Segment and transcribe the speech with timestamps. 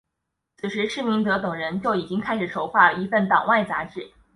[0.57, 4.09] 此时施明德等人就已经开始筹划一份党外杂志。